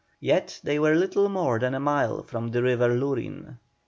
Yet 0.19 0.59
they 0.63 0.79
were 0.79 0.95
little 0.95 1.29
more 1.29 1.59
than 1.59 1.75
a 1.75 1.79
mile 1.79 2.23
from 2.23 2.47
the 2.47 2.63
river 2.63 2.87
Lurin. 2.89 3.59